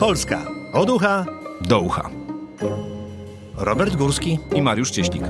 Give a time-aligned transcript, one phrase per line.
[0.00, 1.26] Polska od ucha
[1.60, 2.10] do ucha.
[3.56, 4.38] Robert Górski.
[4.54, 5.22] I Mariusz Cieślik.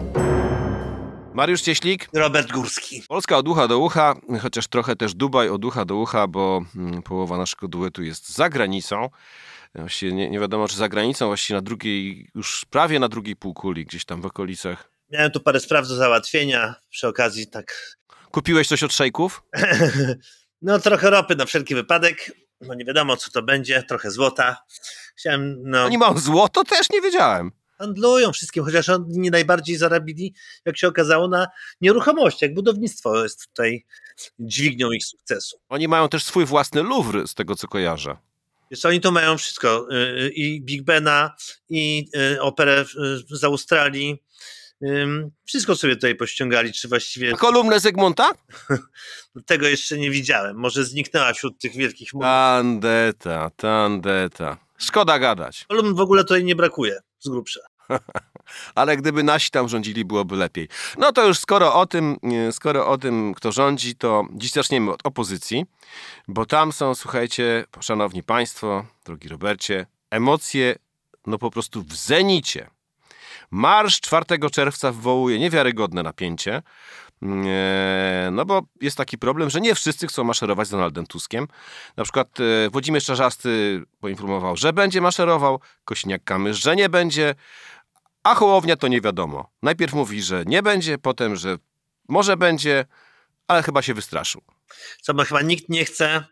[1.34, 3.02] Mariusz Cieślik, Robert Górski.
[3.08, 7.02] Polska od ucha do ucha, chociaż trochę też Dubaj od ucha do ucha, bo mm,
[7.02, 9.10] połowa naszego duetu jest za granicą.
[9.74, 13.86] Właściwie nie, nie wiadomo, czy za granicą, właściwie na drugiej, już prawie na drugiej półkuli,
[13.86, 14.90] gdzieś tam w okolicach.
[15.10, 16.74] Miałem tu parę spraw do załatwienia.
[16.90, 17.98] Przy okazji tak.
[18.30, 19.42] Kupiłeś coś od szejków?
[20.62, 22.32] no trochę ropy na wszelki wypadek.
[22.60, 23.82] No nie wiadomo, co to będzie.
[23.82, 24.56] Trochę złota.
[25.16, 25.84] Chciałem, no.
[25.84, 26.64] Oni mają złoto?
[26.64, 27.52] Też nie wiedziałem.
[27.78, 31.46] Handlują wszystkim, chociaż oni najbardziej zarabili, jak się okazało, na
[31.80, 32.54] nieruchomościach.
[32.54, 33.86] Budownictwo jest tutaj
[34.38, 35.56] dźwignią ich sukcesu.
[35.68, 38.16] Oni mają też swój własny Louvre, z tego co kojarzę.
[38.70, 39.88] Wiesz, oni to mają wszystko.
[39.92, 41.34] y, I Big Bena,
[41.68, 42.80] i y, operę
[43.30, 44.22] y, z Australii.
[45.44, 48.30] Wszystko sobie tutaj pościągali, czy właściwie A kolumnę Zygmunta?
[49.46, 50.56] tego jeszcze nie widziałem.
[50.56, 52.24] Może zniknęła wśród tych wielkich murów.
[52.26, 54.56] Tandeta, tandeta.
[54.78, 55.64] Szkoda gadać.
[55.68, 57.60] Kolumn w ogóle tutaj nie brakuje z grubsza.
[58.74, 60.68] Ale gdyby nasi tam rządzili, byłoby lepiej.
[60.98, 62.16] No to już skoro o tym,
[62.52, 65.66] skoro o tym, kto rządzi, to dziś zaczniemy od opozycji,
[66.28, 70.76] bo tam są, słuchajcie, szanowni państwo, drogi Robercie, emocje
[71.26, 72.70] no po prostu w zenicie.
[73.50, 76.62] Marsz 4 czerwca wywołuje niewiarygodne napięcie.
[77.22, 81.48] E, No bo jest taki problem, że nie wszyscy chcą maszerować z Donaldem Tuskiem.
[81.96, 87.34] Na przykład e, Włodzimierz Czarzasty poinformował, że będzie maszerował, Kośniak-Kamysz, że nie będzie,
[88.22, 89.50] a Hołownia to nie wiadomo.
[89.62, 91.56] Najpierw mówi, że nie będzie, potem, że
[92.08, 92.84] może będzie,
[93.48, 94.42] ale chyba się wystraszył.
[95.02, 96.24] Co ma chyba nikt nie chce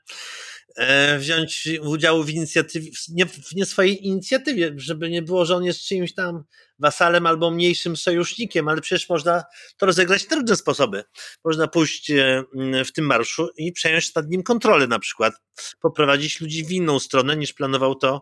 [1.19, 5.65] wziąć udziału w inicjatywie, w nie, w nie swojej inicjatywie, żeby nie było, że on
[5.65, 6.45] jest czyimś tam
[6.79, 9.45] wasalem albo mniejszym sojusznikiem, ale przecież można
[9.77, 11.05] to rozegrać na różne sposoby.
[11.45, 12.45] Można pójść e,
[12.85, 15.35] w tym marszu i przejąć nad nim kontrolę na przykład,
[15.81, 18.21] poprowadzić ludzi w inną stronę niż planował to e,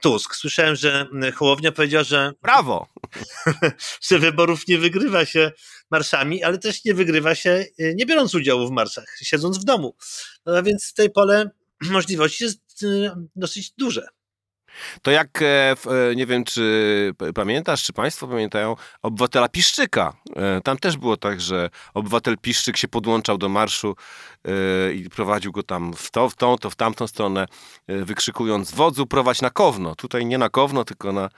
[0.00, 0.34] Tusk.
[0.36, 2.88] Słyszałem, że m, Hołownia powiedział, że Brawo!
[4.08, 5.52] że wyborów nie wygrywa się
[5.90, 7.50] marszami, ale też nie wygrywa się
[7.80, 9.96] y, nie biorąc udziału w marszach, siedząc w domu.
[10.46, 11.50] No a więc tutaj pole
[11.90, 14.08] możliwości jest y, dosyć duże.
[15.02, 15.74] To jak, e, e,
[16.16, 20.12] nie wiem, czy pamiętasz, czy państwo pamiętają, obywatela Piszczyka.
[20.36, 23.96] E, Tam też było tak, że obywatel Piszczyk się podłączał do marszu
[24.94, 27.46] i prowadził go tam w to, w tą, to w tamtą stronę,
[27.88, 29.94] wykrzykując wodzu prowadź na Kowno.
[29.94, 31.28] Tutaj nie na Kowno, tylko na,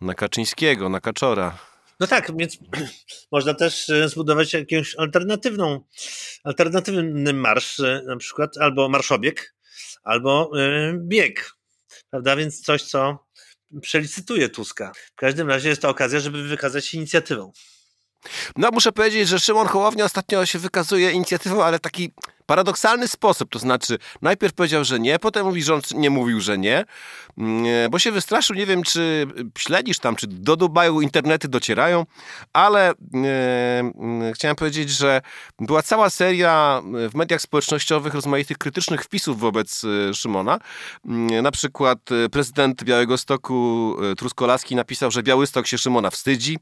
[0.00, 1.58] na Kaczyńskiego, na Kaczora.
[2.00, 2.58] No tak, więc
[3.32, 5.80] można też zbudować jakąś alternatywną,
[6.44, 9.54] alternatywny marsz, na przykład albo marszobieg,
[10.04, 10.50] albo
[10.94, 11.54] bieg,
[12.12, 12.36] prawda?
[12.36, 13.26] Więc coś, co
[13.82, 14.92] przelicytuje Tuska.
[15.12, 17.52] W każdym razie jest to okazja, żeby wykazać się inicjatywą.
[18.56, 22.14] No muszę powiedzieć, że Szymon Hołownia ostatnio się wykazuje inicjatywą, ale taki
[22.46, 23.50] paradoksalny sposób.
[23.50, 26.84] To znaczy, najpierw powiedział, że nie, potem mówi, że on nie mówił, że nie,
[27.38, 28.56] Mm, bo się wystraszył.
[28.56, 29.26] Nie wiem, czy
[29.58, 32.06] śledzisz tam, czy do Dubaju internety docierają,
[32.52, 32.94] ale e,
[33.80, 35.20] mm, chciałem powiedzieć, że
[35.60, 40.58] była cała seria w mediach społecznościowych rozmaitych krytycznych wpisów wobec e, Szymona.
[41.06, 46.58] Mm, Na przykład e, prezydent Białego Stoku e, Truskolaski napisał, że Białystok się Szymona wstydzi.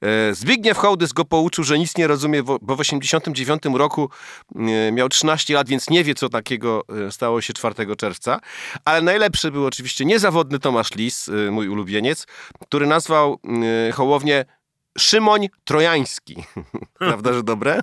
[0.00, 4.10] E, Zbigniew Hołdys go pouczył, że nic nie rozumie, bo w 89 roku
[4.56, 8.40] e, miał 13 lat, więc nie wie, co takiego e, stało się 4 czerwca.
[8.84, 12.26] Ale najlepszy był oczywiście niezawodny Tomasz Lis, mój ulubieniec,
[12.60, 13.40] który nazwał
[13.92, 14.44] Hołownię
[14.98, 16.36] Szymoń Trojański.
[16.98, 17.80] Prawda, że dobre?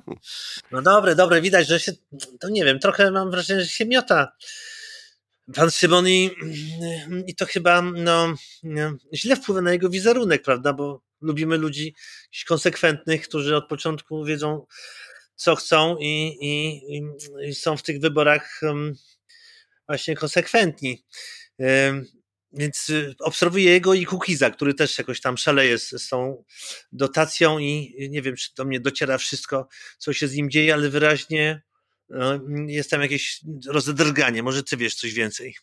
[0.71, 1.91] No dobre, dobre, widać, że się,
[2.39, 4.31] to nie wiem, trochę mam wrażenie, że się miota
[5.55, 6.31] pan Szymon i,
[7.27, 11.95] i to chyba no, no, źle wpływa na jego wizerunek, prawda, bo lubimy ludzi
[12.47, 14.65] konsekwentnych, którzy od początku wiedzą,
[15.35, 16.81] co chcą i, i,
[17.49, 18.61] i, są w tych wyborach
[19.87, 21.03] właśnie konsekwentni.
[22.53, 26.43] Więc obserwuję jego i Kukiza, który też jakoś tam szaleje z, z tą
[26.91, 29.67] dotacją i nie wiem, czy do mnie dociera wszystko,
[29.97, 31.61] co się z nim dzieje, ale wyraźnie
[32.67, 34.43] jest tam jakieś rozedrganie.
[34.43, 35.55] Może ty wiesz coś więcej.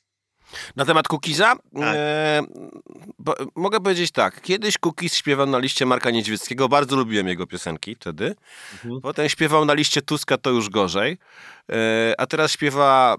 [0.77, 1.57] Na temat Kukiza?
[1.75, 1.95] Tak.
[1.97, 2.43] E,
[3.19, 4.41] bo, mogę powiedzieć tak.
[4.41, 6.69] Kiedyś Kukiz śpiewał na liście Marka Niedźwieckiego.
[6.69, 8.35] Bardzo lubiłem jego piosenki wtedy.
[8.73, 9.01] Mhm.
[9.01, 11.19] Potem śpiewał na liście Tuska, to już gorzej.
[11.73, 13.19] E, a teraz śpiewa e,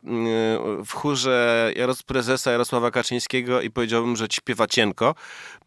[0.85, 5.15] w chórze Jaros prezesa Jarosława Kaczyńskiego i powiedziałbym, że śpiewa cienko.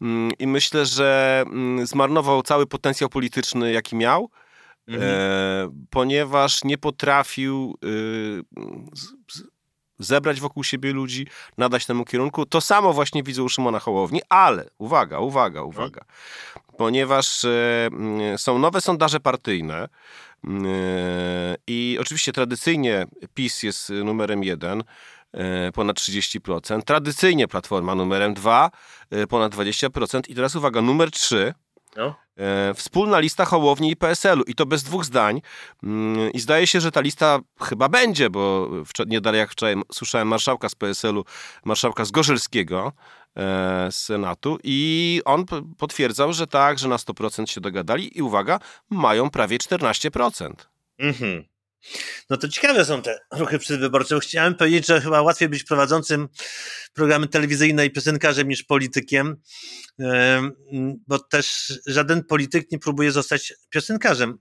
[0.01, 4.29] Mm, I myślę, że mm, zmarnował cały potencjał polityczny, jaki miał.
[4.87, 5.11] Mhm.
[5.11, 7.87] E, ponieważ nie potrafił y,
[8.93, 9.43] z, z,
[9.99, 11.27] zebrać wokół siebie ludzi,
[11.57, 12.45] nadać temu kierunku.
[12.45, 16.05] To samo właśnie widzę u Szymona Hołowni, ale uwaga, uwaga, uwaga.
[16.77, 17.89] Ponieważ e,
[18.37, 19.87] są nowe sondaże partyjne e,
[21.67, 24.83] i oczywiście tradycyjnie PiS jest numerem jeden,
[25.31, 26.81] e, ponad 30%.
[26.81, 28.71] Tradycyjnie Platforma numerem 2,
[29.09, 30.29] e, ponad 20%.
[30.29, 31.53] I teraz uwaga, numer 3,
[31.95, 32.15] No.
[32.37, 35.41] E, Wspólna lista Hołowni i PSL-u i to bez dwóch zdań.
[35.83, 38.69] Mm, I zdaje się, że ta lista chyba będzie, bo
[39.07, 41.25] nie dalej jak wczoraj słyszałem marszałka z PSL-u,
[41.65, 42.91] marszałka Zgorzelskiego
[43.37, 45.45] e, z Senatu i on
[45.77, 48.59] potwierdzał, że tak, że na 100% się dogadali i uwaga,
[48.89, 50.51] mają prawie 14%.
[50.99, 51.43] Mhm.
[52.29, 54.15] No to ciekawe są te ruchy przedwyborcze.
[54.15, 56.27] bo Chciałem powiedzieć, że chyba łatwiej być prowadzącym
[56.93, 59.41] programy telewizyjne i piosenkarzem niż politykiem,
[59.99, 60.51] em,
[61.07, 64.37] bo też żaden polityk nie próbuje zostać piosenkarzem,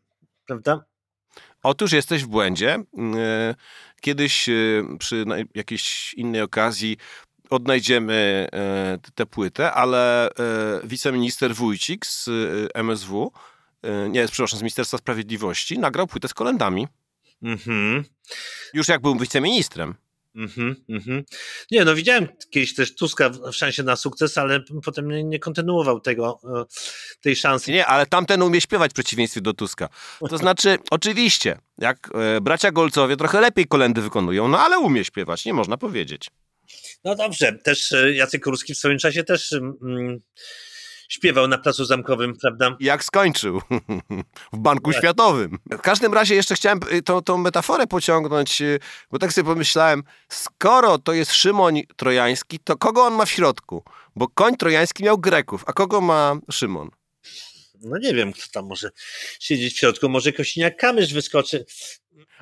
[0.46, 0.84] prawda?
[1.62, 2.84] Otóż jesteś w błędzie.
[3.16, 3.54] E,
[4.00, 4.52] Kiedyś e,
[4.98, 5.24] przy
[5.54, 6.96] jakiejś innej okazji
[7.50, 10.30] odnajdziemy e, tę płytę, ale
[10.84, 12.28] wiceminister Wójcik z
[12.74, 13.32] MSW,
[14.08, 16.88] nie, przepraszam, z Ministerstwa Sprawiedliwości, nagrał płytę z kolendami.
[17.42, 18.04] Mhm.
[18.74, 19.94] Już jak był wiceministrem.
[20.36, 21.24] Mhm, mhm.
[21.70, 26.00] Nie, no widziałem kiedyś też Tuska w szansie na sukces, ale potem nie, nie kontynuował
[26.00, 26.64] tego, e,
[27.20, 27.72] tej szansy.
[27.72, 29.88] Nie, ale tamten umie śpiewać w przeciwieństwie do Tuska.
[30.30, 35.44] To znaczy, oczywiście, jak e, bracia Golcowie trochę lepiej kolendy wykonują, no ale umie śpiewać,
[35.44, 36.30] nie można powiedzieć.
[37.04, 40.20] No dobrze, też e, Jacek Kurski w swoim czasie też mm,
[41.14, 42.76] śpiewał na Placu Zamkowym, prawda?
[42.80, 43.60] Jak skończył
[44.52, 45.00] w Banku Tak.
[45.00, 45.58] Światowym.
[45.70, 48.78] W każdym razie jeszcze chciałem y, tą, tą metaforę pociągnąć, y,
[49.10, 53.82] bo tak sobie pomyślałem, skoro to jest Szymoń Trojański, to kogo on ma w środku?
[54.16, 56.90] Bo koń trojański miał Greków, a kogo ma Szymon?
[57.84, 58.90] No nie wiem, kto tam może
[59.40, 61.64] siedzieć w środku, może Kosiniak-Kamysz wyskoczy.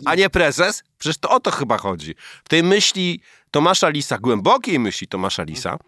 [0.05, 0.83] A nie prezes?
[0.99, 2.15] Przecież to o to chyba chodzi.
[2.45, 5.79] W tej myśli Tomasza Lisa, głębokiej myśli Tomasza Lisa,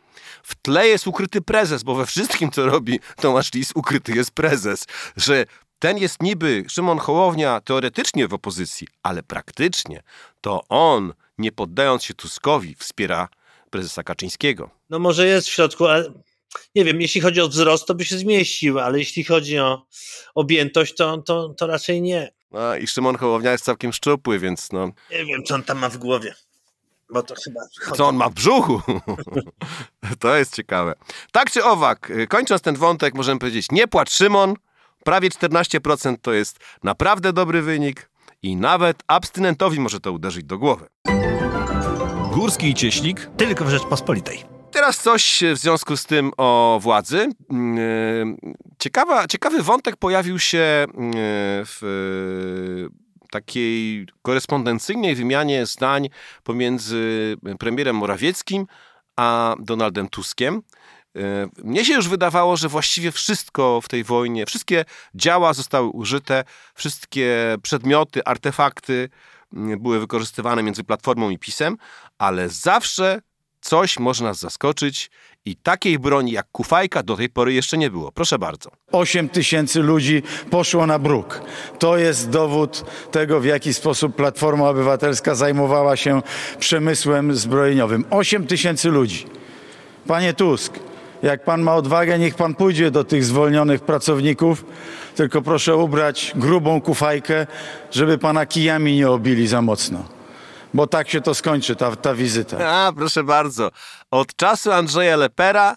[0.42, 4.84] w tle jest ukryty prezes, bo we wszystkim, co robi Tomasz Lis, ukryty jest prezes.
[5.16, 5.44] Że
[5.78, 10.02] ten jest niby Szymon Hołownia teoretycznie w opozycji, ale praktycznie
[10.40, 13.28] to on, nie poddając się Tuskowi, wspiera
[13.70, 14.70] prezesa Kaczyńskiego.
[14.90, 16.12] No może jest w środku, ale
[16.74, 19.86] nie wiem, jeśli chodzi o wzrost, to by się zmieścił, ale jeśli chodzi o
[20.34, 22.32] objętość, to, to, to raczej nie.
[22.52, 25.88] A, I Szymon Hołownia jest całkiem szczupły, więc no, Nie wiem, co on tam ma
[25.88, 26.34] w głowie.
[27.10, 27.60] Bo to chyba.
[27.96, 28.82] Co on ma w brzuchu?
[30.20, 30.94] to jest ciekawe.
[31.32, 34.54] Tak czy owak, y, kończąc ten wątek, możemy powiedzieć, nie płacz Szymon,
[35.04, 38.10] prawie 14% to jest naprawdę dobry wynik
[38.42, 40.86] i nawet abstynentowi może to uderzyć do głowy.
[42.32, 44.53] Górski i Cieślik tylko w Rzeczpospolitej.
[44.74, 47.28] Teraz coś w związku z tym o władzy.
[47.50, 48.36] Mm,
[48.78, 51.12] Ciekawa, ciekawy wątek pojawił się mm,
[51.66, 56.08] w e, takiej korespondencyjnej wymianie zdań
[56.44, 58.66] pomiędzy premierem Morawieckim
[59.16, 60.62] a Donaldem Tuskiem.
[61.16, 61.20] E,
[61.64, 64.84] Mnie się już wydawało, że właściwie wszystko w tej wojnie, wszystkie
[65.14, 66.44] działa zostały użyte,
[66.74, 69.08] wszystkie przedmioty, artefakty
[69.52, 71.76] mm, były wykorzystywane między Platformą i PiSem,
[72.18, 73.20] ale zawsze
[73.64, 75.10] coś może nas zaskoczyć
[75.44, 78.12] i takiej broni jak kufajka do tej pory jeszcze nie było.
[78.12, 78.70] Proszę bardzo.
[78.92, 81.40] 8 tysięcy ludzi poszło na bruk.
[81.78, 86.22] To jest dowód tego, w jaki sposób Platforma Obywatelska zajmowała się
[86.58, 88.04] przemysłem zbrojeniowym.
[88.10, 89.26] 8 tysięcy ludzi.
[90.06, 90.78] Panie Tusk,
[91.22, 94.64] jak pan ma odwagę, niech pan pójdzie do tych zwolnionych pracowników,
[95.16, 97.46] tylko proszę ubrać grubą kufajkę,
[97.90, 100.13] żeby pana kijami nie obili za mocno.
[100.74, 102.68] Bo tak się to skończy, ta, ta wizyta.
[102.68, 103.70] A, proszę bardzo.
[104.10, 105.76] Od czasu Andrzeja Lepera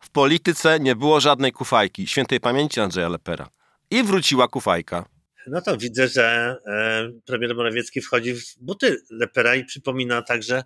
[0.00, 2.06] w polityce nie było żadnej kufajki.
[2.06, 3.48] Świętej pamięci Andrzeja Lepera.
[3.90, 5.04] I wróciła kufajka.
[5.46, 10.62] No to widzę, że e, premier Morawiecki wchodzi w buty Lepera i przypomina także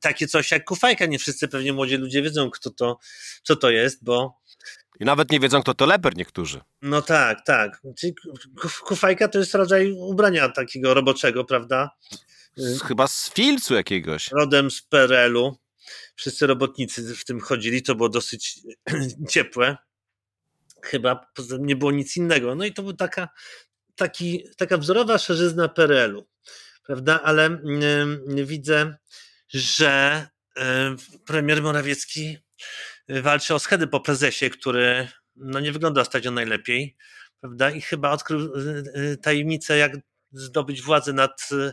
[0.00, 1.06] takie coś jak kufajka.
[1.06, 2.98] Nie wszyscy pewnie młodzi ludzie wiedzą, kto to,
[3.42, 4.38] co to jest, bo
[5.00, 6.60] I nawet nie wiedzą, kto to Leper niektórzy.
[6.82, 7.82] no tak, tak.
[7.98, 8.14] Czyli
[8.84, 11.90] kufajka to jest rodzaj ubrania takiego roboczego, prawda?
[12.56, 14.30] Z, chyba z filcu jakiegoś.
[14.32, 15.56] Rodem z PRL-u.
[16.14, 18.60] Wszyscy robotnicy w tym chodzili, to było dosyć
[19.30, 19.76] ciepłe.
[20.82, 22.54] Chyba poza tym nie było nic innego.
[22.54, 23.28] No i to była taka,
[23.96, 26.26] taki, taka wzorowa szerzyzna PRL-u,
[26.86, 27.22] prawda?
[27.22, 28.96] Ale mm, widzę,
[29.48, 30.60] że y,
[31.26, 32.38] premier Morawiecki
[33.08, 36.96] walczy o schedy po prezesie, który no, nie wygląda ostatnio najlepiej,
[37.40, 37.70] prawda?
[37.70, 39.92] I chyba odkrył y, y, tajemnicę, jak
[40.32, 41.72] zdobyć władzę nad, y,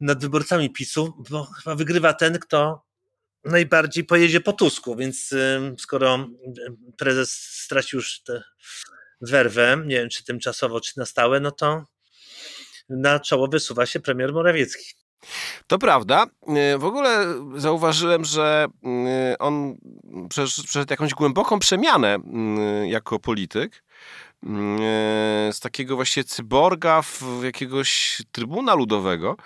[0.00, 2.82] nad wyborcami PiSu, bo chyba wygrywa ten, kto
[3.44, 5.34] najbardziej pojedzie po Tusku, więc
[5.78, 6.28] skoro
[6.98, 7.32] prezes
[7.64, 8.42] stracił już tę
[9.20, 11.84] werwę, nie wiem czy tymczasowo, czy na stałe, no to
[12.88, 14.84] na czoło wysuwa się premier Morawiecki.
[15.66, 16.26] To prawda.
[16.56, 17.26] E, W ogóle
[17.56, 19.74] zauważyłem, że e, on
[20.28, 22.18] przesz- przeszedł jakąś głęboką przemianę
[22.86, 23.82] jako polityk.
[24.42, 24.48] E,
[25.52, 29.36] Z takiego właśnie cyborga w jakiegoś trybuna ludowego.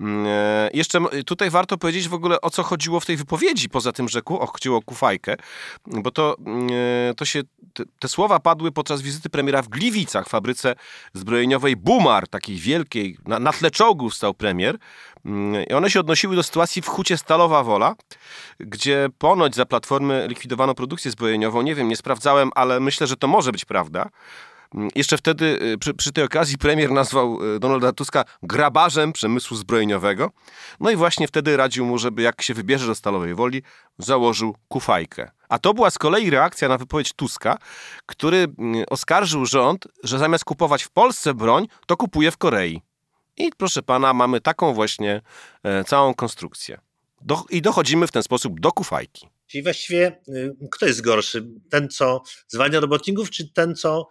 [0.00, 3.92] Mm, e, Jeszcze tutaj warto powiedzieć w ogóle o co chodziło w tej wypowiedzi, poza
[3.92, 5.36] tym, że ku, chodziło o kufajkę,
[5.86, 6.68] bo to, mm,
[7.10, 7.42] e, to się,
[7.74, 10.74] te, te słowa padły podczas wizyty premiera w Gliwicach, fabryce
[11.14, 14.78] zbrojeniowej Bumar, takiej wielkiej, na, na tle czołgów stał premier.
[15.24, 17.94] Mm, I one się odnosiły do sytuacji w hucie Stalowa Wola,
[18.60, 21.62] gdzie ponoć za Platformy likwidowano produkcję zbrojeniową.
[21.62, 24.08] Nie wiem, nie sprawdzałem, ale myślę, że to może być prawda.
[24.74, 29.56] Mm, Jeszcze wtedy y, przy, przy tej okazji premier nazwał y, Donalda Tuska grabarzem przemysłu
[29.56, 30.30] zbrojeniowego.
[30.80, 33.62] No i właśnie wtedy radził mu, żeby jak się wybierze do Stalowej Woli,
[33.98, 35.30] założył kufajkę.
[35.48, 37.58] A to była z kolei reakcja na wypowiedź Tuska,
[38.06, 42.82] który mm, oskarżył rząd, że zamiast kupować w Polsce broń, to kupuje w Korei.
[43.36, 45.20] I proszę pana, mamy taką właśnie
[45.62, 46.78] e, całą konstrukcję.
[47.20, 49.28] Do, I dochodzimy w ten sposób do kufajki.
[49.46, 51.46] Czyli właściwie y, kto jest gorszy?
[51.70, 54.08] Ten, co zwalnia robotników, czy ten, co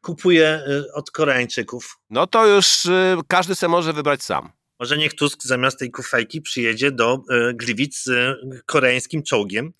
[0.00, 1.98] kupuje y, od Koreańczyków?
[2.10, 4.52] No to już y, każdy se może wybrać sam.
[4.80, 7.22] Może niech Tusk zamiast tej kufajki przyjedzie do
[7.54, 9.72] Gliwic z koreańskim czołgiem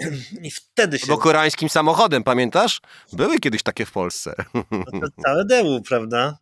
[0.42, 2.80] i wtedy się Bo koreańskim samochodem, pamiętasz?
[3.12, 4.34] Były kiedyś takie w Polsce.
[5.00, 6.38] to całe dełu, prawda?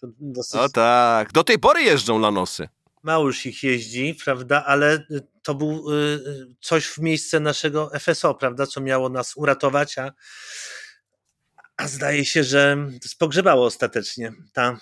[0.00, 2.68] To dosyć O tak, do tej pory jeżdżą lanosy.
[3.02, 4.64] Mało już ich jeździ, prawda?
[4.66, 8.66] Ale y, to był y, y, coś w miejsce naszego FSO, prawda?
[8.66, 10.12] Co miało nas uratować, a,
[11.80, 14.32] a zdaje się, że spogrzebało ostatecznie.
[14.52, 14.76] Ta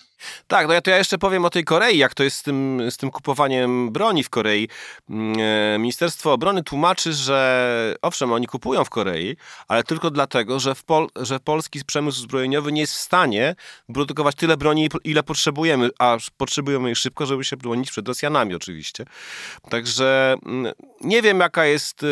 [0.46, 2.82] Tak, no ja to ja jeszcze powiem o tej Korei, jak to jest z tym,
[2.90, 4.68] z tym kupowaniem broni w Korei.
[5.10, 9.36] Mm, e, Ministerstwo Obrony tłumaczy, że owszem, oni kupują w Korei,
[9.68, 13.54] ale tylko dlatego, że, w Pol- że polski przemysł zbrojeniowy nie jest w stanie
[13.94, 19.04] produkować tyle broni, ile potrzebujemy, a potrzebujemy jej szybko, żeby się bronić przed Rosjanami oczywiście.
[19.70, 22.06] Także mm, nie wiem, jaka jest e,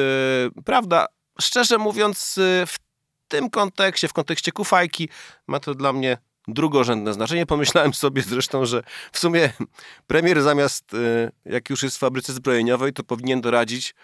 [0.65, 1.07] prawda.
[1.41, 2.86] Szczerze mówiąc, e, w
[3.29, 5.09] tym kontekście, w kontekście kufajki,
[5.47, 6.19] ma to dla mnie
[6.49, 7.47] drugorzędne znaczenie.
[7.47, 9.53] Pomyślałem sobie zresztą, że w sumie
[10.07, 13.95] premier zamiast, y, jak już jest w fabryce zbrojeniowej, to powinien doradzić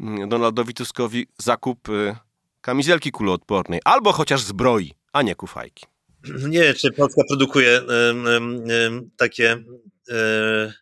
[0.00, 2.16] mm, Donaldowi Tuskowi zakup y,
[2.60, 5.86] kamizelki kuloodpornej, albo chociaż zbroi, a nie kufajki.
[6.48, 9.64] Nie czy Polska produkuje em, em, em, takie
[10.10, 10.72] e,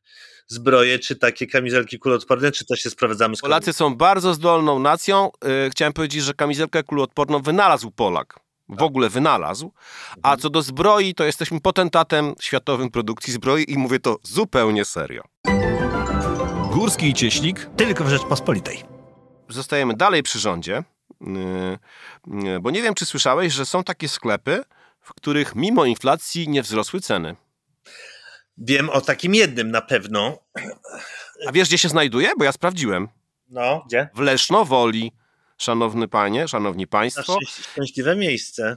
[0.54, 5.30] zbroje, czy takie kamizelki kuloodporne, czy też się sprowadzamy z Polacy są bardzo zdolną nacją.
[5.66, 8.40] Y, Chciałem powiedzieć, że kamizelkę kuloodporną wynalazł Polak.
[8.69, 9.73] W ogóle wynalazł.
[10.23, 15.23] A co do zbroi, to jesteśmy potentatem światowym produkcji zbroi i mówię to zupełnie serio.
[16.73, 18.83] Górski i Cieślik tylko w Rzeczpospolitej.
[19.49, 20.83] zostajemy dalej przy rządzie,
[21.21, 21.78] yy,
[22.45, 24.62] yy, bo nie wiem, czy słyszałeś, że są takie sklepy,
[25.00, 27.37] w których mimo inflacji nie wzrosły ceny.
[28.61, 30.38] Wiem o takim jednym na pewno.
[31.49, 32.31] A wiesz, gdzie się znajduje?
[32.38, 33.09] Bo ja sprawdziłem.
[33.49, 34.09] No, gdzie?
[34.14, 35.12] W Lesznowoli,
[35.59, 37.23] szanowny panie, szanowni państwo.
[37.38, 38.76] szczęś- szczęśliwe miejsce.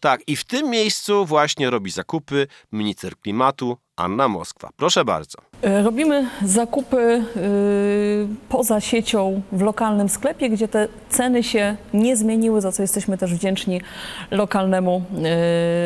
[0.00, 4.68] Tak, i w tym miejscu właśnie robi zakupy minister klimatu Anna Moskwa.
[4.76, 5.38] Proszę bardzo.
[5.62, 6.96] E, Robimy zakupy
[7.36, 13.18] y, poza siecią w lokalnym sklepie, gdzie te ceny się nie zmieniły, za co jesteśmy
[13.18, 13.80] też wdzięczni
[14.30, 15.02] lokalnemu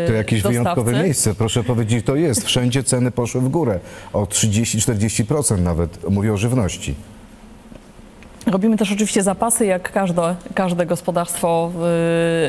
[0.05, 0.59] y, To jakieś dostawcy.
[0.61, 1.35] wyjątkowe miejsce.
[1.35, 2.47] Proszę powiedzieć, to jest.
[2.47, 3.81] Wszędzie ceny poszły w górę.
[4.13, 6.11] O 30-40% nawet.
[6.11, 6.95] Mówię o żywności.
[8.47, 11.73] Robimy też oczywiście zapasy, jak każde, każde gospodarstwo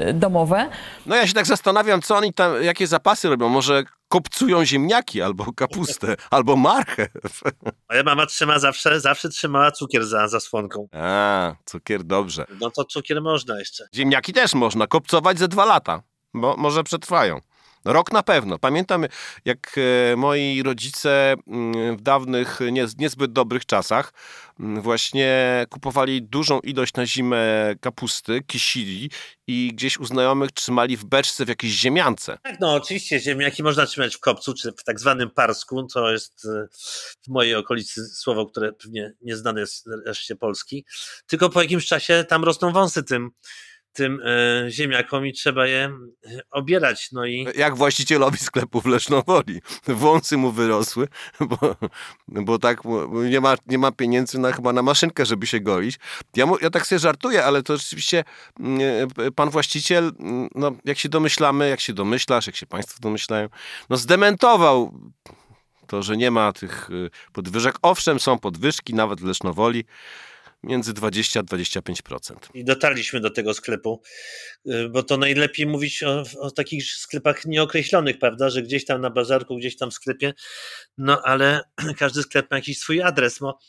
[0.09, 0.69] y, domowe.
[1.05, 3.49] No ja się tak zastanawiam, co oni tam, jakie zapasy robią.
[3.49, 7.41] Może kopcują ziemniaki, albo kapustę, albo marchew.
[7.89, 10.87] Moja mama trzyma zawsze, zawsze trzymała cukier za zasłonką.
[10.93, 12.45] A, cukier dobrze.
[12.61, 13.87] No to cukier można jeszcze.
[13.95, 17.39] Ziemniaki też można kopcować ze dwa lata, bo może przetrwają.
[17.87, 18.59] Rok na pewno.
[18.59, 19.05] Pamiętam,
[19.45, 24.13] jak e, moi rodzice mm, w dawnych, nie, niezbyt dobrych czasach
[24.59, 29.09] mm, właśnie kupowali dużą ilość na zimę kapusty, kisili
[29.47, 32.37] i gdzieś u znajomych trzymali w beczce w jakiejś ziemiance.
[32.43, 36.45] Tak, no oczywiście ziemniaki można trzymać w kopcu, czy w tak zwanym parsku, to jest
[36.45, 36.67] e,
[37.25, 40.85] w mojej okolicy słowo, które pewnie nieznane jest reszcie Polski.
[41.27, 43.31] Tylko po jakimś czasie tam rosną wąsy tym,
[43.93, 47.11] tym e, ziemniakom i trzeba je e, obierać.
[47.11, 49.61] No i Jak właścicielowi sklepu w Lesznowoli.
[49.87, 51.07] Wąsy mu wyrosły,
[51.39, 51.75] bo,
[52.27, 55.95] bo tak mu- nie ma, nie ma pieniędzy na, chyba na maszynkę, żeby się golić.
[56.35, 58.23] Ja, ja tak sobie żartuję, ale to rzeczywiście
[58.59, 62.99] mm, e, pan właściciel, mm, no, jak się domyślamy, jak się domyślasz, jak się państwo
[63.01, 63.49] domyślają,
[63.89, 64.93] no zdementował
[65.87, 67.75] to, że nie ma tych y, podwyżek.
[67.81, 69.85] Owszem, są podwyżki, nawet w Lesznowoli,
[70.63, 72.35] między 20 a 25%.
[72.53, 74.01] I dotarliśmy do tego sklepu,
[74.65, 79.09] y, bo to najlepiej mówić o, o takich sklepach nieokreślonych, prawda, że gdzieś tam na
[79.09, 80.33] bazarku, gdzieś tam w sklepie,
[80.97, 81.61] no ale
[81.99, 83.59] każdy sklep ma jakiś swój adres, no.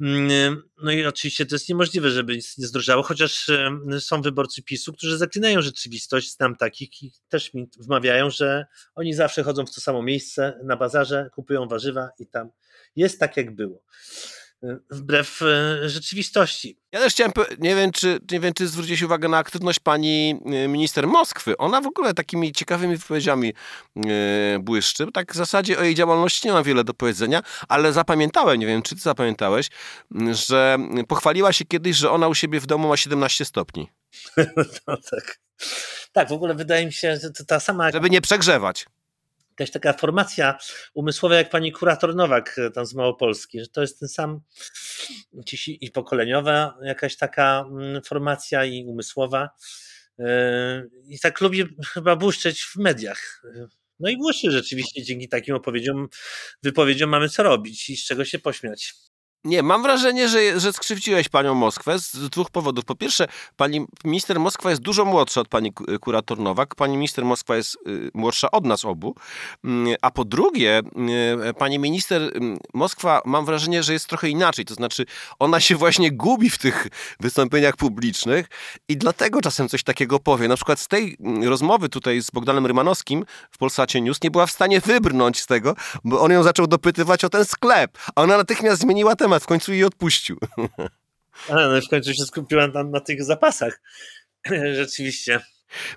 [0.00, 4.62] Mm, No i oczywiście to jest niemożliwe, żeby nic nie zdrożało, chociaż y, są wyborcy
[4.62, 9.74] PiSu, którzy zaklinają rzeczywistość, znam takich i też mi wmawiają, że oni zawsze chodzą w
[9.74, 12.50] to samo miejsce na bazarze, kupują warzywa i tam
[12.96, 13.82] jest tak, jak było.
[14.64, 16.76] E, Wbrew e, rzeczywistości.
[16.92, 20.68] Ja też chciałem, nie wiem, czy, nie wiem, czy zwróciłeś uwagę na aktywność pani y,
[20.68, 21.56] minister Moskwy.
[21.56, 23.54] Ona w ogóle takimi ciekawymi wypowiedziami
[23.96, 24.02] y,
[24.60, 25.06] błyszczy.
[25.12, 28.82] Tak w zasadzie o jej działalności nie ma wiele do powiedzenia, ale zapamiętałem, nie wiem,
[28.82, 29.68] czy ty zapamiętałeś,
[30.32, 30.78] że
[31.08, 33.88] pochwaliła się kiedyś, że ona u siebie w domu ma 17 stopni,
[34.86, 35.38] No, tak.
[36.12, 38.86] tak, w ogóle wydaje mi się, że to ta sama żeby nie przegrzewać.
[39.58, 40.58] Jakaś taka formacja
[40.94, 44.40] umysłowa jak pani kurator Nowak e, tam z Małopolski, że to jest ten sam
[45.68, 49.50] i pokoleniowa jakaś taka mm, formacja i umysłowa
[50.18, 53.42] E, i tak lubi chyba błyszczeć w mediach.
[54.00, 56.08] No i błyszczy rzeczywiście dzięki takim opowiedziom,
[56.62, 58.94] wypowiedziom mamy co robić i z czego się pośmiać.
[59.44, 62.84] Nie, mam wrażenie, że, że skrzywdziłeś panią Moskwę z dwóch powodów.
[62.84, 66.74] Po pierwsze, pani minister Moskwa jest dużo młodsza od pani ku- kurator Nowak.
[66.74, 69.14] Pani minister Moskwa jest y, młodsza od nas obu.
[69.64, 70.80] Mm, A po drugie,
[71.50, 74.64] y, pani minister mm, Moskwa, mam wrażenie, że jest trochę inaczej.
[74.64, 75.04] To znaczy,
[75.38, 76.86] ona się właśnie gubi w tych
[77.20, 78.46] wystąpieniach publicznych
[78.88, 80.48] i dlatego czasem coś takiego powie.
[80.48, 84.46] Na przykład z tej mm, rozmowy tutaj z Bogdanem Rymanowskim w Polsacie News nie była
[84.46, 88.36] w stanie wybrnąć z tego, bo on ją zaczął dopytywać o ten sklep, a ona
[88.36, 90.38] natychmiast zmieniła temat, w końcu jej odpuścił.
[91.48, 93.80] Ale no i w końcu się skupiła na, na tych zapasach.
[94.74, 95.40] Rzeczywiście.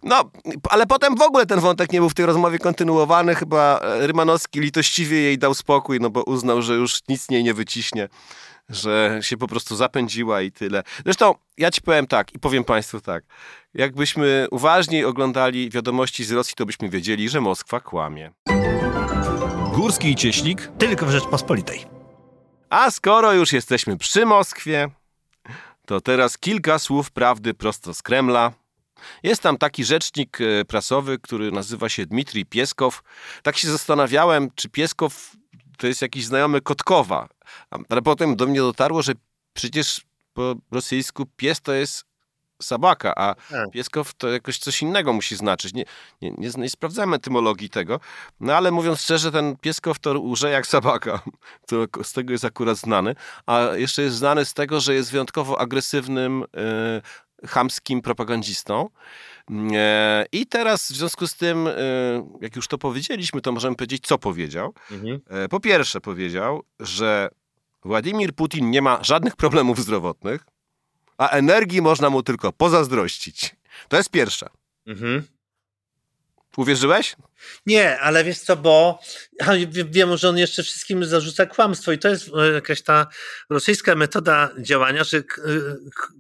[0.03, 0.31] No,
[0.69, 3.35] ale potem w ogóle ten wątek nie był w tej rozmowie kontynuowany.
[3.35, 7.53] Chyba e, Rymanowski litościwie jej dał spokój, no bo uznał, że już nic jej nie
[7.53, 8.09] wyciśnie,
[8.69, 10.83] że się po prostu zapędziła i tyle.
[11.03, 13.23] Zresztą ja ci powiem tak i powiem państwu tak.
[13.73, 18.31] Jakbyśmy uważniej oglądali wiadomości z Rosji, to byśmy wiedzieli, że Moskwa kłamie.
[19.73, 21.94] Górski i Cieślik tylko w Rzeczpospolitej.
[22.69, 24.89] A skoro już jesteśmy przy Moskwie,
[25.85, 28.51] to teraz kilka słów prawdy prosto z Kremla.
[29.23, 33.03] Jest tam taki rzecznik e, prasowy, który nazywa się Dmitrij Pieskow.
[33.43, 35.31] Tak się zastanawiałem, czy Pieskow
[35.77, 37.27] to jest jakiś znajomy Kotkowa.
[37.89, 39.13] Ale potem do mnie dotarło, że
[39.53, 40.01] przecież
[40.33, 42.05] po rosyjsku pies to jest
[42.61, 43.71] sabaka, a Tak.
[43.71, 45.73] Pieskow to jakoś coś innego musi znaczyć.
[45.73, 45.85] Nie,
[46.21, 47.99] nie, nie, nie sprawdzałem etymologii tego,
[48.39, 51.19] no ale mówiąc szczerze, ten Pieskow to łże jak sabaka.
[51.67, 53.15] To z tego jest akurat znany.
[53.45, 58.89] A jeszcze jest znany z tego, że jest wyjątkowo agresywnym, e, chamskim propagandzistą.
[59.73, 61.71] E, I teraz w związku z tym, e,
[62.41, 64.73] jak już to powiedzieliśmy, to możemy powiedzieć, co powiedział.
[64.91, 65.21] Mhm.
[65.49, 67.29] Po pierwsze powiedział, że
[67.83, 70.45] Władimir Putin nie ma żadnych problemów zdrowotnych,
[71.17, 73.55] a energii można mu tylko pozazdrościć.
[73.89, 74.49] To jest pierwsza.
[74.87, 75.23] Mhm.
[76.57, 77.15] Uwierzyłeś?
[77.65, 78.99] Nie, ale wiesz co, bo
[79.39, 83.07] ja wiem, że on jeszcze wszystkim zarzuca kłamstwo i to jest e, jakaś ta
[83.49, 85.21] rosyjska metoda działania, że e,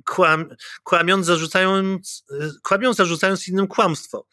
[0.05, 0.49] kłam,
[0.83, 4.27] kłamiąc, zarzucając, e, kłamią zarzucając innym kłamstwo.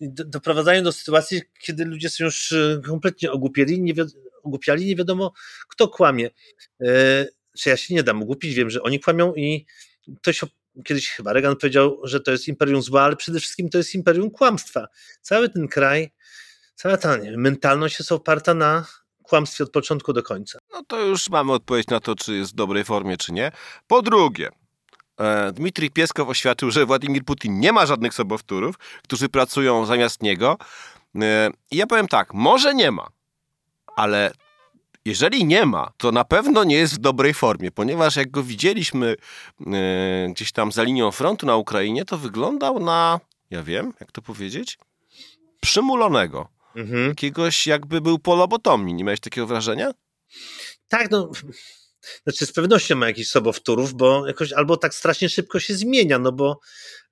[0.00, 2.54] Doprowadzają do sytuacji, kiedy ludzie są już
[2.86, 4.02] kompletnie ogłupieli, nie wi-
[4.42, 5.32] ogłupiali, nie wiadomo
[5.68, 6.30] kto kłamie.
[7.54, 9.66] E, Czy ja się nie dam ogłupić, wiem, że oni kłamią i
[10.20, 10.40] ktoś
[10.84, 14.30] kiedyś chyba Reagan powiedział, że to jest imperium zła, ale przede wszystkim to jest imperium
[14.30, 14.86] kłamstwa.
[15.22, 16.10] Cały ten kraj
[16.82, 18.84] Cała ta nie, mentalność jest oparta na
[19.22, 20.58] kłamstwie od początku do końca.
[20.72, 23.52] No to już mamy odpowiedź na to, czy jest w dobrej formie, czy nie.
[23.86, 24.48] Po drugie,
[25.18, 30.56] e, Dmitrij Pieskow oświadczył, że Władimir Putin nie ma żadnych sobowtórów, którzy pracują zamiast niego.
[31.22, 33.06] E, I ja powiem tak, może nie ma,
[33.96, 34.32] ale
[35.04, 39.16] jeżeli nie ma, to na pewno nie jest w dobrej formie, ponieważ jak go widzieliśmy
[39.66, 44.22] e, gdzieś tam za linią frontu na Ukrainie, to wyglądał na, ja wiem, jak to
[44.22, 44.78] powiedzieć,
[45.60, 46.48] przymulonego.
[46.76, 47.08] Mhm.
[47.08, 48.94] Jakiegoś jakby był po lobotomii.
[48.94, 49.90] Nie miałeś takiego wrażenia?
[50.88, 51.30] Tak, no.
[52.22, 56.32] Znaczy, z pewnością ma jakiś sobowtórów, bo jakoś albo tak strasznie szybko się zmienia, no
[56.32, 56.60] bo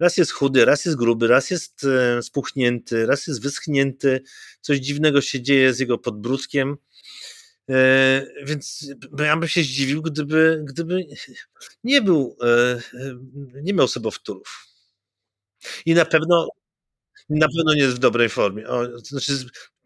[0.00, 4.22] raz jest chudy, raz jest gruby, raz jest e, spuchnięty, raz jest wyschnięty,
[4.61, 6.76] coś dziwnego się dzieje z jego podbródkiem.
[7.70, 11.06] E, więc no ja bym się zdziwił, gdyby, gdyby
[11.85, 13.14] nie był, e, e,
[13.62, 14.66] nie miał sobowtórów.
[15.87, 16.48] I na pewno,
[17.28, 18.68] na pewno nie jest w dobrej formie.
[18.68, 19.33] O, znaczy,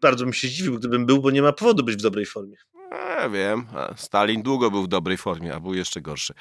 [0.01, 2.55] bardzo bym się zdziwił, gdybym był, bo nie ma powodu być w dobrej formie.
[2.91, 6.33] Ja wiem, Stalin długo był w dobrej formie, a był jeszcze gorszy.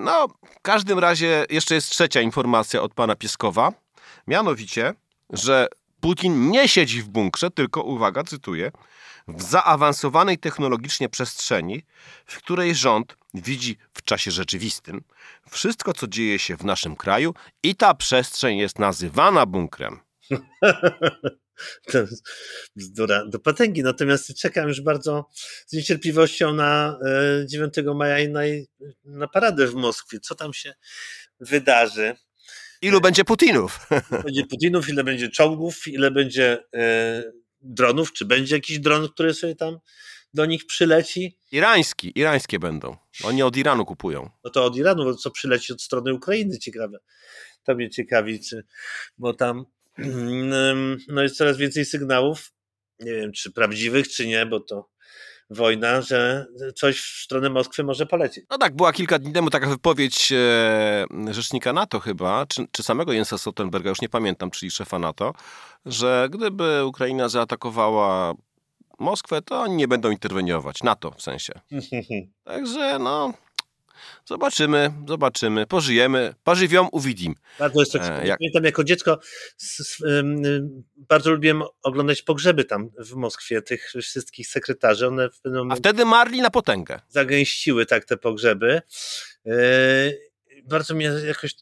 [0.00, 3.72] No, w każdym razie jeszcze jest trzecia informacja od pana Pieskowa.
[4.26, 4.94] Mianowicie,
[5.30, 5.68] że
[6.00, 8.70] Putin nie siedzi w bunkrze, tylko, uwaga, cytuję,
[9.28, 11.82] w zaawansowanej technologicznie przestrzeni,
[12.26, 15.04] w której rząd widzi w czasie rzeczywistym
[15.50, 20.00] wszystko, co dzieje się w naszym kraju i ta przestrzeń jest nazywana bunkrem.
[21.92, 21.98] To
[22.76, 23.82] bzdura do potęgi.
[23.82, 25.30] Natomiast czekam już bardzo
[25.66, 26.98] z niecierpliwością na
[27.42, 28.40] e, 9 maja i na,
[29.04, 30.20] na paradę w Moskwie.
[30.20, 30.74] Co tam się
[31.40, 32.16] wydarzy?
[32.82, 33.86] Ilu będzie Putinów?
[34.24, 37.22] Będzie Putinów, ile będzie czołgów, ile będzie e,
[37.64, 39.78] dronów, czy będzie jakiś dron, który sobie tam
[40.34, 42.96] do nich przyleci, Irański, irańskie będą.
[43.24, 44.30] Oni od Iranu kupują.
[44.44, 46.98] no to od Iranu, bo co przyleci od strony Ukrainy, ciekawe.
[47.64, 48.64] To mnie ciekawi, czy,
[49.18, 49.64] bo tam
[51.08, 52.52] no jest coraz więcej sygnałów,
[53.00, 54.93] nie wiem, czy prawdziwych, czy nie, bo to
[55.50, 58.44] wojna, że coś w stronę Moskwy może polecieć.
[58.50, 63.12] No tak, była kilka dni temu taka wypowiedź e, rzecznika NATO chyba, czy, czy samego
[63.12, 65.32] Jensa Stoltenberga, już nie pamiętam, czyli szefa NATO,
[65.86, 68.34] że gdyby Ukraina zaatakowała
[68.98, 70.82] Moskwę, to oni nie będą interweniować.
[70.82, 71.52] NATO w sensie.
[72.44, 73.32] Także no,
[74.26, 77.34] zobaczymy, zobaczymy, pożyjemy, pożywią, uwidzim.
[77.58, 79.18] Bardzo jest to E, jak- Pamiętam jako dziecko
[80.06, 80.42] ym,
[80.96, 85.06] bardzo lubiłem oglądać pogrzeby tam w Moskwie, tych wszystkich sekretarzy.
[85.06, 87.00] One w pewnym A wtedy marli na potęgę.
[87.08, 88.82] zagęściły tak te pogrzeby.
[89.44, 89.54] Yy,
[90.64, 91.54] bardzo mnie jakoś,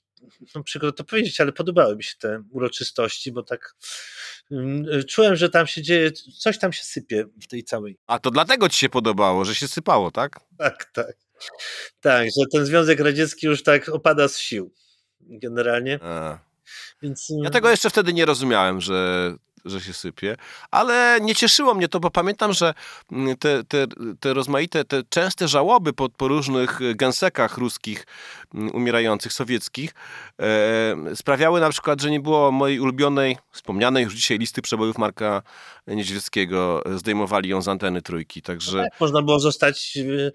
[0.55, 3.75] no przykro to powiedzieć, ale podobały mi się te uroczystości, bo tak
[4.53, 7.99] ym, czułem, że tam się dzieje, coś tam się sypie w tej całej.
[8.07, 10.41] A to dlatego ci się podobało, że się sypało, tak?
[10.59, 11.17] Tak, tak.
[12.01, 14.73] Tak, że ten Związek Radziecki już tak opada z sił
[15.21, 15.99] generalnie.
[17.03, 20.37] Więc, Ja tego jeszcze wtedy nie rozumiałem, że, że się sypie,
[20.71, 22.75] ale nie cieszyło mnie to, bo pamiętam, że
[23.13, 23.87] mm, te, te,
[24.21, 28.07] te rozmaite, te częste żałoby po, po różnych gensekach ruskich
[28.55, 29.95] mm, umierających, sowieckich
[30.41, 35.43] e, sprawiały na przykład, że nie było mojej ulubionej, wspomnianej już dzisiaj listy przebojów Marka
[35.87, 40.31] Niedźwieckiego, zdejmowali ją z anteny trójki, także Tak, można było zostać ym,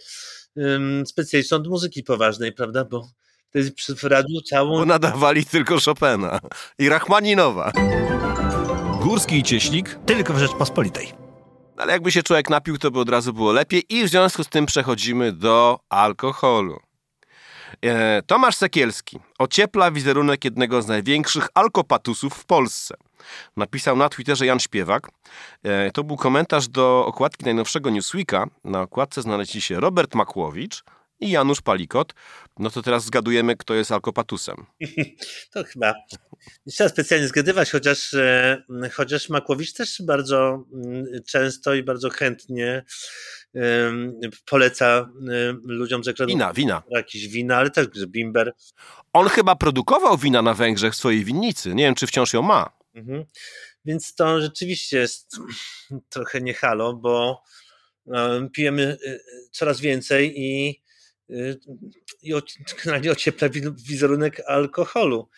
[1.06, 2.86] specjalistą od muzyki poważnej, prawda?
[2.86, 3.08] Bo
[3.50, 4.78] wtedy w radiu całą.
[4.80, 6.39] bo nadawali tylko Chopina
[6.80, 7.72] i Rachmaninowa.
[9.02, 11.13] Górski i Cieślik tylko w Rzeczpospolitej.
[11.78, 14.48] Ale jakby się człowiek napił, to by od razu było lepiej i w związku z
[14.50, 16.80] tym przechodzimy do alkoholu.
[17.82, 22.96] E, Tomasz Sekielski ociepla wizerunek jednego z największych alkopatusów w Polsce.
[23.58, 25.10] Napisał na Twitterze Jan Śpiewak.
[25.64, 28.48] E, to był komentarz do okładki najnowszego Newsweeka.
[28.64, 30.84] Na okładce znaleźli się Robert Makłowicz
[31.20, 32.14] i Janusz Palikot.
[32.60, 34.66] No to teraz zgadujemy, kto jest alkopatusem.
[35.54, 35.94] To chyba
[36.66, 42.84] nie trzeba specjalnie zgadywać, chociaż, e, chociaż Makłowicz też bardzo mm, często i bardzo chętnie
[44.46, 45.10] poleca
[45.64, 46.84] ludziom z ekranu Wina, wina.
[46.90, 48.54] jakieś wina, ale też bimber.
[49.14, 51.76] On chyba produkował wina na Węgrzech w swojej winnicy.
[51.76, 52.77] Nie wiem, czy wciąż ją ma.
[52.98, 53.26] Mhm.
[53.86, 55.38] Więc to rzeczywiście jest
[56.10, 57.44] trochę nie halo, bo
[58.14, 60.82] em, pijemy y, y, coraz więcej i,
[61.30, 61.60] y,
[62.22, 62.34] i
[63.12, 65.30] ociepla wi- wizerunek alkoholu.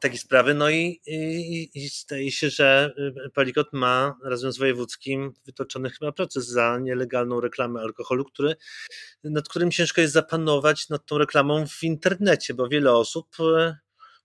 [0.00, 0.54] Takie sprawy.
[0.54, 2.94] No i, i, i zdaje się, że
[3.34, 8.56] Palikot ma razem z wojewódzkim wytoczony chyba proces za nielegalną reklamę alkoholu, który,
[9.24, 13.36] nad którym ciężko jest zapanować nad tą reklamą w internecie, bo wiele osób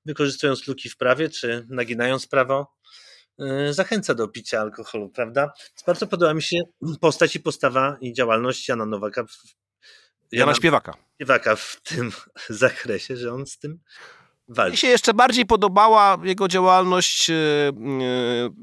[0.06, 2.74] wykorzystując luki w prawie, czy naginając prawo,
[3.38, 5.42] yy, zachęca do picia alkoholu, prawda?
[5.60, 6.58] Więc bardzo podoba mi się
[7.02, 9.56] postać i postawa i działalność Jana Nowaka, w-
[10.32, 10.94] Jana Śpiewaka.
[11.16, 12.12] Śpiewaka w tym
[12.50, 14.78] zakresie, że on z tym Mi walczy.
[14.78, 17.74] się jeszcze bardziej podobała jego działalność e, e,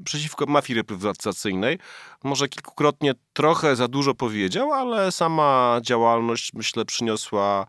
[0.05, 1.79] przeciwko mafii reprywatyzacyjnej.
[2.25, 7.67] Może kilkukrotnie trochę za dużo powiedział, ale sama działalność myślę przyniosła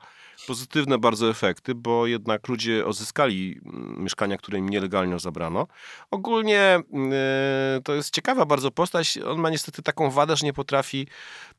[0.48, 5.68] pozytywne bardzo efekty, bo jednak ludzie odzyskali mm, mieszkania, które im nielegalnie zabrano.
[6.12, 9.18] Ogólnie e, to jest ciekawa bardzo postać.
[9.18, 11.08] On ma niestety taką wadę, że nie potrafi mm,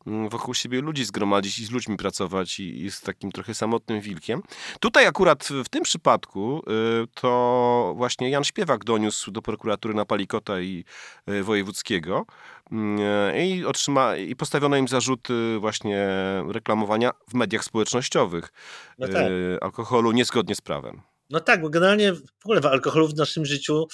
[0.06, 4.42] wokół siebie ludzi zgromadzić i z ludźmi pracować i jest takim trochę samotnym wilkiem.
[4.80, 6.62] Tutaj akurat w tym przypadku
[7.02, 10.84] y, to właśnie Jan Śpiewak doniósł do prokuratury na Palikota i
[11.28, 12.26] y, Wojewódzkiego
[12.72, 16.08] y, i, otrzyma, i postawiono im zarzuty właśnie
[16.48, 18.52] reklamowania w mediach społecznościowych
[18.98, 19.26] No tak.
[19.60, 21.02] alkoholu niezgodnie z prawem.
[21.30, 23.86] No tak, bo generalnie w ogóle alkoholu w naszym życiu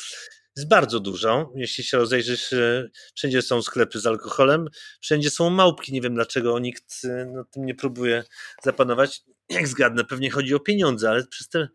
[0.59, 1.53] jest bardzo dużo.
[1.55, 4.69] Jeśli się rozejrzysz, yy, wszędzie są sklepy z alkoholem,
[5.01, 5.93] wszędzie są małpki.
[5.93, 8.25] Nie wiem dlaczego nikt yy, nad tym nie próbuje
[8.63, 9.23] zapanować.
[9.49, 11.69] Jak zgadnę, pewnie chodzi o pieniądze, ale przez te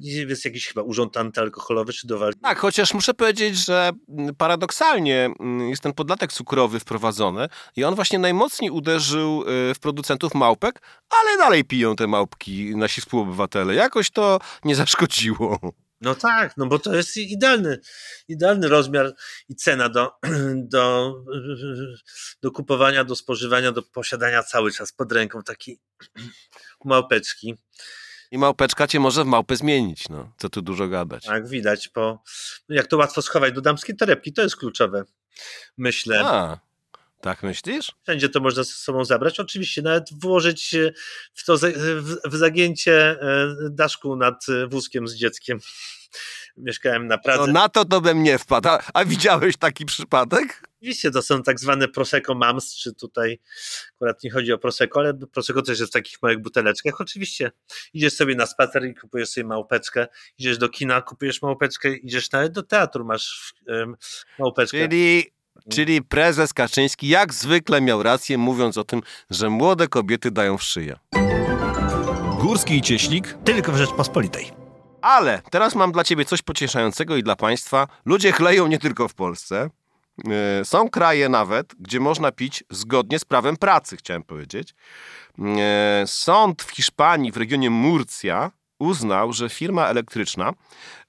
[0.00, 2.30] jest jakiś chyba urząd antyalkoholowy czy do.
[2.42, 7.94] Tak, chociaż muszę powiedzieć, że mm, paradoksalnie mm, jest ten podatek cukrowy wprowadzony i on
[7.94, 13.74] właśnie najmocniej uderzył y, w producentów małpek, ale dalej piją te małpki nasi współobywatele.
[13.74, 15.58] Jakoś to nie zaszkodziło.
[16.00, 17.78] No tak, no bo to jest idealny,
[18.28, 19.14] idealny rozmiar
[19.48, 20.12] i cena do,
[20.54, 21.14] do,
[22.42, 25.80] do kupowania, do spożywania, do posiadania cały czas pod ręką takiej
[26.84, 27.54] małpeczki.
[28.30, 30.32] I małpeczka cię może w małpę zmienić, no.
[30.38, 31.26] Co tu dużo gadać.
[31.26, 32.22] Jak widać, no
[32.68, 35.04] jak to łatwo schować do damskiej torebki, to jest kluczowe.
[35.76, 36.22] Myślę.
[36.24, 36.58] A,
[37.20, 37.92] tak myślisz?
[38.02, 39.40] Wszędzie to można ze sobą zabrać.
[39.40, 40.92] Oczywiście nawet włożyć e,
[41.34, 41.68] w to za-
[42.24, 45.58] w, zagięcie e, daszku nad e, wózkiem z dzieckiem.
[46.56, 47.52] mieszkałem na No Pradze.
[47.52, 48.68] na to to bym nie wpadł.
[48.68, 50.62] A, a widziałeś taki przypadek?
[50.76, 53.40] Oczywiście to są tak zwane Prosecco Mams, czy tutaj
[53.96, 57.00] akurat nie chodzi o Prosecco, ale Prosecco też jest w takich małych buteleczkach.
[57.00, 57.50] Oczywiście
[57.94, 60.06] idziesz sobie na spacer i kupujesz sobie małpeczkę,
[60.38, 63.96] idziesz do kina, kupujesz małpeczkę, idziesz nawet do teatru, masz um,
[64.38, 64.88] małpeczkę.
[64.88, 65.32] Czyli,
[65.70, 70.62] czyli prezes Kaczyński jak zwykle miał rację, mówiąc o tym, że młode kobiety dają w
[70.62, 70.96] szyję.
[72.40, 74.50] Górski i Cieślik tylko w Rzeczpospolitej.
[75.02, 77.88] Ale teraz mam dla ciebie coś pocieszającego i dla państwa.
[78.04, 79.70] Ludzie chleją nie tylko w Polsce.
[80.60, 84.74] E, Są kraje nawet, gdzie można pić zgodnie z prawem pracy, chciałem powiedzieć.
[85.38, 90.52] E, Sąd w Hiszpanii, w regionie Murcia, uznał, że firma elektryczna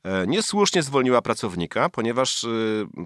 [0.04, 2.48] e, niesłusznie zwolniła pracownika, ponieważ e,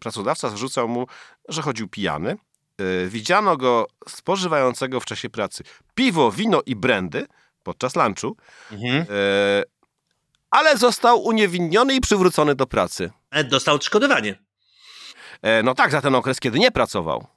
[0.01, 1.07] pracodawca zarzucał mu,
[1.49, 2.31] że chodził pijany.
[2.77, 5.63] E, Widziano go spożywającego w czasie pracy
[5.95, 7.27] piwo, wino i brandy
[7.63, 8.37] podczas lunchu.
[8.71, 9.05] Mhm.
[10.49, 13.11] Ale został uniewinniony i przywrócony do pracy.
[13.49, 14.35] Dostał odszkodowanie.
[15.63, 17.27] No tak, za ten okres, kiedy nie pracował.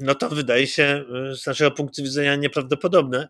[0.00, 3.28] No to wydaje się z naszego punktu widzenia nieprawdopodobne,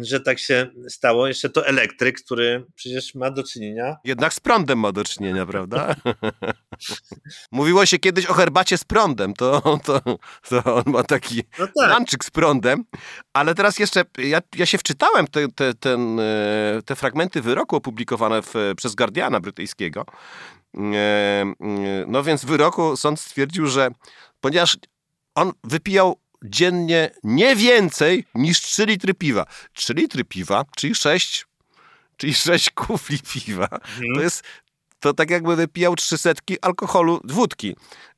[0.00, 1.28] że tak się stało.
[1.28, 3.96] Jeszcze to elektryk, który przecież ma do czynienia.
[4.04, 5.94] Jednak z prądem ma do czynienia, prawda?
[7.52, 10.00] Mówiło się kiedyś o herbacie z prądem, to, to,
[10.48, 12.84] to on ma taki No tak, lanczyk z prądem,
[13.32, 18.42] ale teraz jeszcze, ja, ja się wczytałem te, te, ten, e, te fragmenty wyroku opublikowane
[18.42, 20.06] w, przez Guardiana brytyjskiego.
[20.74, 21.54] E, e,
[22.06, 23.90] No więc w wyroku sąd stwierdził, że
[24.40, 24.76] ponieważ
[25.34, 29.46] on wypijał dziennie nie więcej niż 3 litry piwa.
[29.72, 31.46] 3 litry piwa, czyli 6,
[32.16, 33.68] czyli 6 kufli piwa.
[34.14, 34.44] To jest
[35.02, 37.76] to tak jakby wypijał trzy setki alkoholu, wódki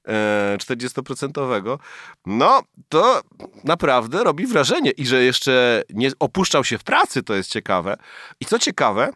[0.09, 1.79] e, 40%.
[2.27, 3.23] No, to
[3.65, 4.91] naprawdę robi wrażenie.
[4.91, 7.97] I że jeszcze nie opuszczał się w pracy, to jest ciekawe.
[8.41, 9.11] I co ciekawe,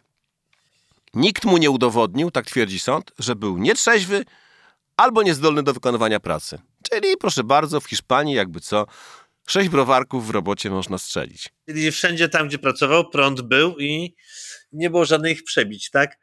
[1.13, 4.25] nikt mu nie udowodnił, tak twierdzi sąd, że był nietrzeźwy
[4.99, 6.59] albo niezdolny do wykonywania pracy.
[6.91, 8.85] Czyli proszę bardzo, w Hiszpanii jakby co,
[9.47, 11.49] sześć browarków w robocie można strzelić.
[11.67, 14.15] czyli wszędzie tam, gdzie pracował, prąd był i
[14.71, 16.17] nie było żadnych przebić, tak?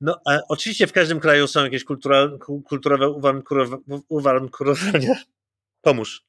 [0.00, 5.14] No, a oczywiście w każdym kraju są jakieś kultura, ku- kulturowe uwarunkowa- uwarunkowania.
[5.82, 6.22] Pomóż.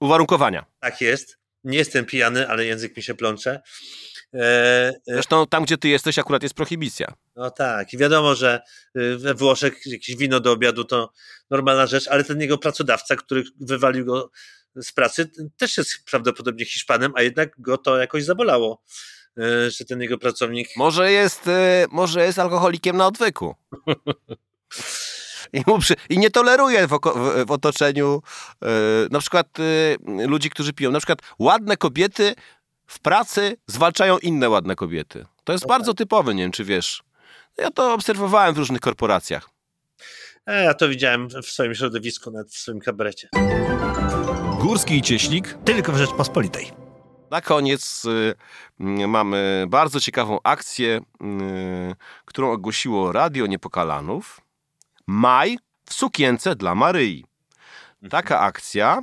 [0.00, 0.64] Uwarunkowania.
[0.80, 1.38] Tak jest.
[1.64, 3.60] Nie jestem pijany, ale język mi się plącze.
[4.34, 4.38] E,
[4.88, 7.14] e, Zresztą tam, gdzie ty jesteś, akurat jest prohibicja.
[7.36, 8.60] No tak, i wiadomo, że
[8.96, 11.12] y, we Włoszech jakieś wino do obiadu to
[11.50, 14.30] normalna rzecz, ale ten jego pracodawca, który wywalił go
[14.76, 18.82] z pracy, też jest prawdopodobnie Hiszpanem, a jednak go to jakoś zabolało,
[19.38, 20.68] y, że ten jego pracownik.
[20.76, 23.54] Może jest, e, może jest alkoholikiem na odwyku.
[25.52, 27.14] I, przy, I nie toleruje w, oko,
[27.46, 28.22] w, otoczeniu
[28.62, 28.68] e,
[29.10, 30.90] na przykład e, ludzi, którzy piją.
[30.90, 32.34] Na przykład ładne kobiety
[32.90, 35.26] w pracy zwalczają inne ładne kobiety.
[35.44, 37.02] To jest bardzo typowe, nie wiem czy wiesz.
[37.56, 39.50] Ja to obserwowałem w różnych korporacjach.
[40.46, 43.28] E, ja to widziałem w swoim środowisku, nawet w swoim kabarecie.
[44.60, 46.70] Górski i Cieślik tylko w Rzeczpospolitej.
[47.30, 48.34] Na koniec y,
[48.80, 54.40] y, mamy bardzo ciekawą akcję, y, którą ogłosiło Radio Niepokalanów.
[55.06, 57.24] Maj w sukience dla Maryi.
[58.10, 59.02] Taka akcja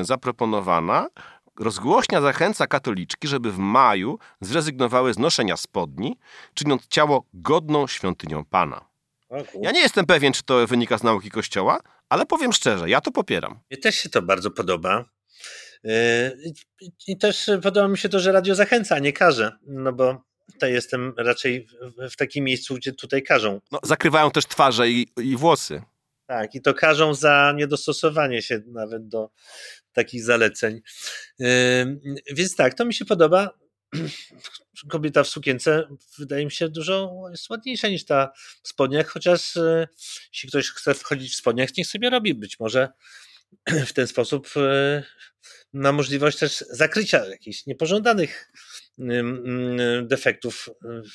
[0.00, 1.06] y, zaproponowana
[1.60, 6.18] rozgłośnia zachęca katoliczki, żeby w maju zrezygnowały z noszenia spodni,
[6.54, 8.84] czyniąc ciało godną świątynią Pana.
[9.60, 13.12] Ja nie jestem pewien, czy to wynika z nauki Kościoła, ale powiem szczerze, ja to
[13.12, 13.60] popieram.
[13.70, 15.04] Mnie też się to bardzo podoba.
[15.84, 16.52] Y,
[17.06, 20.72] I, też podoba mi się to, że radio zachęca, a nie każe, no bo tutaj
[20.72, 21.68] jestem raczej
[22.10, 23.60] w, takim miejscu, gdzie tutaj każą.
[23.72, 25.82] No, zakrywają też twarze i, i włosy.
[26.26, 29.30] Tak, i to karzą za niedostosowanie się nawet do
[29.96, 30.80] takich zaleceń.
[32.32, 33.50] Więc tak, to mi się podoba.
[34.90, 38.32] Kobieta w sukience wydaje mi się dużo jest ładniejsza niż ta
[38.62, 39.88] w spodniach, chociaż y,
[40.32, 42.34] jeśli ktoś chce wchodzić w spodniach, niech sobie robi.
[42.34, 42.88] Być może
[43.86, 45.02] w ten sposób y,
[45.72, 48.52] ma możliwość też zakrycia jakichś niepożądanych
[50.02, 50.68] defektów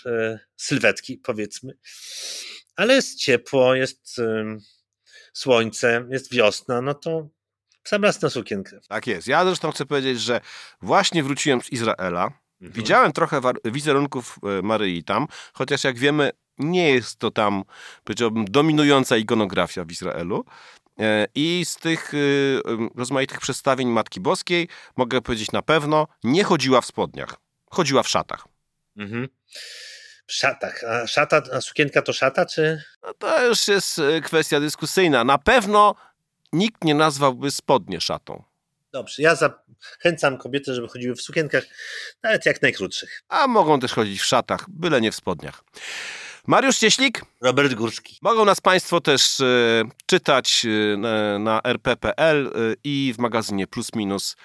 [0.06, 1.78] y, sylwetki, powiedzmy.
[2.76, 4.22] Ale jest ciepło, jest
[5.34, 7.30] słońce, jest wiosna, no to
[7.84, 8.80] w sam raz na sukienkę.
[8.88, 9.28] Tak jest.
[9.28, 10.42] Ja zresztą chcę powiedzieć, że
[10.82, 12.32] właśnie wróciłem z Izraela.
[12.62, 17.64] Widziałem trochę wizerunków e, Maryi tam, chociaż jak wiemy, nie jest to tam,
[18.04, 20.46] powiedziałbym, dominująca ikonografia w Izraelu.
[21.00, 22.18] E, I z tych e,
[22.96, 24.68] rozmaitych przedstawień Matki Boskiej
[24.98, 27.36] mogę powiedzieć na pewno, nie chodziła w spodniach.
[27.72, 28.48] Chodziła w szatach.
[28.98, 29.28] Mhm.
[30.28, 30.84] W szatach.
[30.84, 32.84] A szata, a sukienka to szata, czy?
[33.04, 35.24] No to już jest kwestia dyskusyjna.
[35.24, 35.96] Na pewno
[36.54, 38.44] nikt nie nazwałby spodnie szatą.
[38.92, 41.64] Dobrze, ja zachęcam kobiety, żeby chodziły w sukienkach,
[42.24, 43.24] nawet jak najkrótszych.
[43.30, 45.64] A mogą też chodzić w szatach, byle nie w spodniach.
[46.48, 47.26] Mariusz Cieślik.
[47.42, 48.18] Robert Górski.
[48.22, 50.98] Mogą nas Państwo też e, czytać e,
[51.40, 54.36] na, rp.pl e, i w magazynie Plus Minus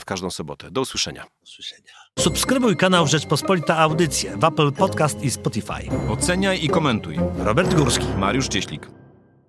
[0.00, 0.70] w każdą sobotę.
[0.70, 1.22] Do usłyszenia.
[1.22, 1.92] Do usłyszenia.
[2.18, 5.90] Subskrybuj kanał Rzeczpospolita Audycje w Apple Podcast i Spotify.
[6.08, 7.18] Oceniaj i komentuj.
[7.38, 8.06] Robert Górski.
[8.16, 9.07] Mariusz Cieślik.